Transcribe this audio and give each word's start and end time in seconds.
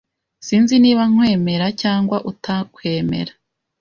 Sinzi 0.47 0.75
niba 0.83 1.03
nkwemera 1.11 1.67
cyangwa 1.81 2.17
utakwemera. 2.31 3.33